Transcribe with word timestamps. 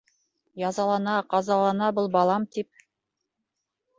Язалана, 0.61 1.17
ҡазалана 1.33 1.91
был 1.99 2.09
балам, 2.17 2.47
тип. 2.57 2.83